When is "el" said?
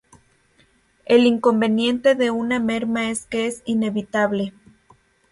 1.05-1.27